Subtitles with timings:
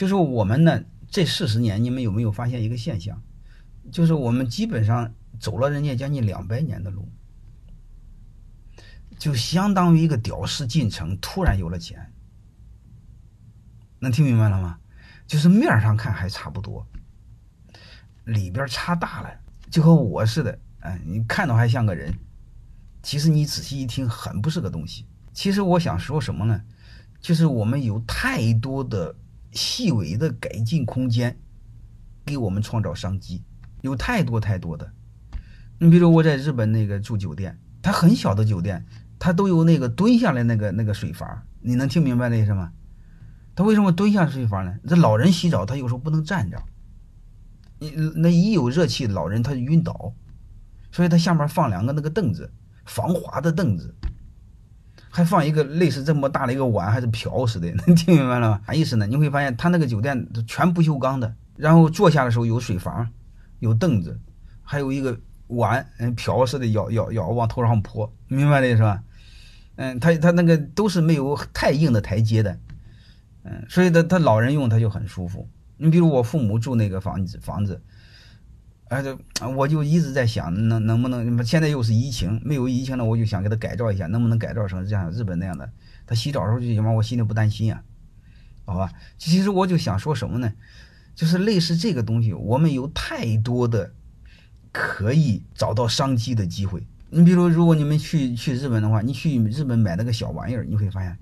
[0.00, 3.22] 就是我们呢这四十年，你们有没有发现一个现象？
[3.92, 7.06] 就是我们基本上走了人家将近两百年的路，
[9.18, 12.10] 就相当于一个屌丝进城，突然有了钱。
[13.98, 14.78] 能听明白了吗？
[15.26, 16.86] 就是面上看还差不多，
[18.24, 19.30] 里边差大了，
[19.70, 20.58] 就和我似的。
[20.78, 22.14] 哎，你看到还像个人，
[23.02, 25.04] 其实你仔细一听，很不是个东西。
[25.34, 26.64] 其实我想说什么呢？
[27.20, 29.14] 就是我们有太多的
[29.52, 31.36] 细微的改进空间，
[32.24, 33.42] 给我们创造商机，
[33.82, 34.92] 有太多太多的。
[35.78, 38.84] 你比如我在日本那个住酒店，它很小的酒店，
[39.18, 42.72] 它都有那个蹲下来那个那个水阀，你能听明白那意思吗？
[43.54, 44.74] 他为什么蹲下睡房呢？
[44.86, 46.62] 这老人洗澡，他有时候不能站着，
[47.78, 50.14] 你那一有热气，老人他就晕倒，
[50.92, 52.50] 所以他下面放两个那个凳子，
[52.86, 53.94] 防滑的凳子，
[55.10, 58.60] 还放一个类似这么大的一个碗还是瓢似的，能 听明白了吗？
[58.66, 59.06] 啥意思呢？
[59.06, 63.06] 你会发现他那个酒店全不锈钢的，然后坐下的时候有水房，
[63.58, 64.18] 有凳子，
[64.62, 69.02] 还有一个碗，嗯，瓢似的舀舀舀往头上泼，明白的是吧？
[69.76, 72.58] 嗯，他他那个都是没有太硬的台阶的。
[73.42, 75.48] 嗯，所以他他老人用他就很舒服。
[75.78, 77.82] 你比如我父母住那个房子房子，
[78.90, 79.16] 哎，就
[79.56, 85.70] 我就一直在想，能能不能现在又是疫情，没有疫情了，我就想给他改造一下，能不能改造成像日本那样的？
[86.08, 87.82] 他洗澡的时候就起码我心里不担心啊，
[88.64, 88.92] 好吧？
[89.16, 90.52] 其实我就想说什么呢？
[91.14, 93.92] 就是类似这个东西，我们有太多的
[94.72, 96.84] 可以找到商机的机会。
[97.10, 101.16] 你比如，如果你们去去日本的话，你去日本买那个小玩意儿，你会发现。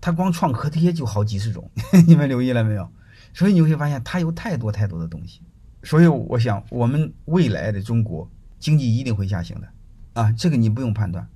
[0.00, 1.70] 它光创可贴就好几十种，
[2.08, 2.90] 你们留意了没有？
[3.32, 5.40] 所以你会发现它有太多太多的东西。
[5.82, 9.68] 所以我想，我们未来的中国经济一定会下行的
[10.14, 10.32] 啊！
[10.32, 11.28] 这个你不用判断，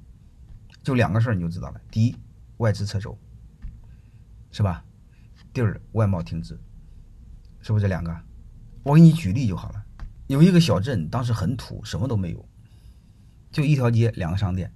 [0.83, 2.16] 就两个事儿你就知道了：第一，
[2.58, 3.19] 外资撤走，
[4.50, 4.84] 是吧？
[5.52, 6.58] 第二，外贸停滞，
[7.61, 8.17] 是不是这两个？
[8.83, 9.84] 我给你举例就好了。
[10.27, 12.48] 有一个小镇，当时很土，什么都没有，
[13.50, 14.72] 就一条街，两个商店，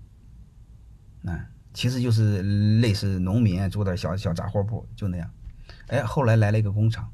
[1.22, 1.40] 嗯。
[1.72, 2.42] 其实就是
[2.80, 5.30] 类似农民做点小小杂货铺，就那样。
[5.86, 7.08] 哎，后来来了一个工厂，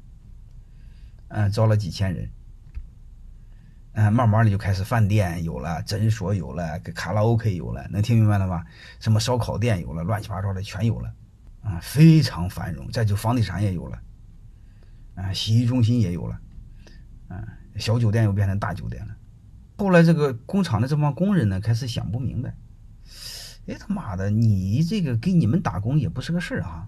[1.27, 2.27] 嗯，招了几千人，
[3.97, 8.63] 嗯，慢慢的就开始饭店有了，诊所有了，卡拉 OK 有了，能听明白了吧？
[8.99, 11.11] 什么烧烤店有了，乱七八糟的全有了，
[11.61, 12.87] 啊，非常繁荣。
[12.91, 13.99] 再就房地产也有了，
[15.15, 16.39] 啊，洗浴中心也有了，
[17.27, 17.43] 啊，
[17.77, 19.15] 小酒店又变成大酒店了。
[19.79, 22.55] 后来这个工厂的这帮工人呢，开始想不明白。
[23.65, 26.87] 哎他妈的，你这个给你们打工也不是个事儿啊！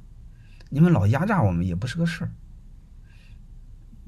[0.70, 2.32] 你们老压榨我们也不是个事儿。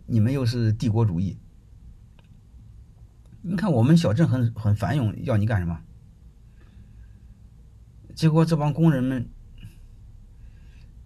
[0.06, 1.40] 你们又是帝国主义，
[3.44, 5.82] 你看我们小镇很很繁荣，要你干什么？
[8.14, 9.28] 结果这帮工人们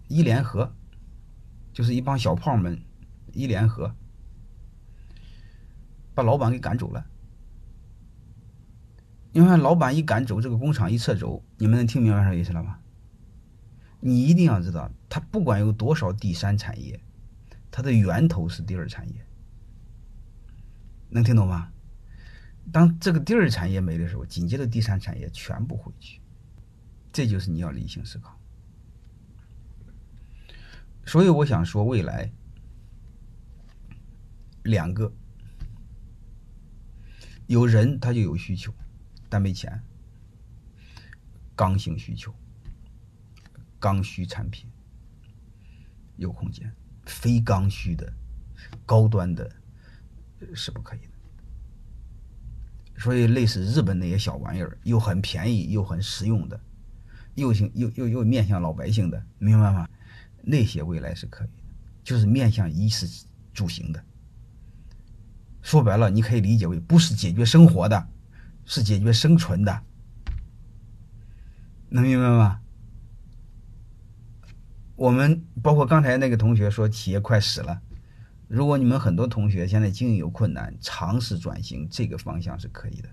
[0.08, 0.74] 一联合，
[1.72, 2.78] 就是一帮小炮们
[3.32, 3.94] 一联合，
[6.14, 7.06] 把老板给赶走了。
[9.32, 12.78] 你看，老板一赶走，这个工厂一撤走，你们能听明白啥意思了吗？
[14.00, 17.00] 你一定要知道，他不管有多少第三产业，
[17.70, 19.26] 它的源头是第二产业，
[21.08, 21.72] 能听懂吗？
[22.72, 26.20] 当这个第二产业没的时候，紧接着第三产业全部回去，
[27.12, 28.38] 这就是你要理性思考。
[31.06, 32.30] 所以我想说，未来
[34.64, 35.12] 两个
[37.46, 38.74] 有人，他就有需求。
[39.28, 39.82] 但没钱，
[41.56, 42.32] 刚性需求，
[43.78, 44.70] 刚需产品
[46.16, 46.72] 有空间，
[47.06, 48.12] 非刚需的、
[48.84, 49.50] 高端的
[50.54, 51.15] 是不可以的。
[52.98, 56.60] 所以，类似日本那些小玩意儿，又很便宜又很实用的，
[57.34, 59.88] 又行又又又面向老百姓的，明白吗？
[60.42, 61.52] 那些未来是可以的，
[62.02, 64.02] 就是面向衣食住行的。
[65.62, 68.08] 说白了，你可以理解为不是解决生活的。
[68.68, 69.80] 是解决生存的，
[71.88, 72.60] 能明白吗？
[74.96, 77.80] 我们包括刚才那个同学说企业快死了，
[78.48, 83.08] 如果你们很多同学现在经营有困难，尝试转型这个方向是可以的。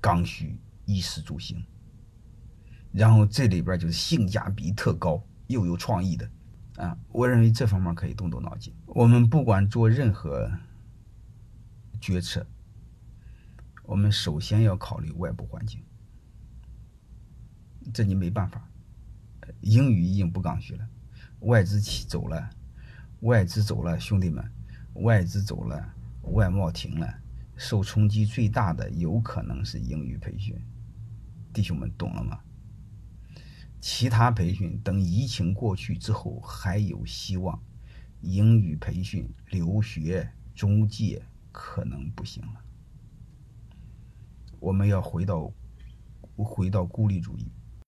[0.00, 1.64] 刚需衣食住行，
[2.92, 6.30] 然后这里边就是性价比特高又有创意的
[6.76, 8.74] 啊，我认为这方面可以动动脑筋。
[8.86, 10.50] 我们不管做任何
[12.00, 12.46] 决策。
[13.84, 15.80] 我们首先要考虑外部环境，
[17.94, 18.68] 这你没办法。
[19.60, 20.88] 英语已经不刚需了，
[21.40, 22.50] 外资起走了，
[23.20, 24.44] 外资走了，兄弟们，
[24.94, 27.20] 外资走了，外贸停了，
[27.56, 30.56] 受冲击最大的有可能是英语培训，
[31.52, 32.38] 弟兄们懂了吗？
[33.80, 37.60] 其他培训等疫情过去之后还有希望，
[38.20, 41.22] 英语培训、留学、中介
[41.52, 42.60] 可能不行了。
[44.58, 45.52] 我们要回到
[46.36, 47.50] 回到孤立主义。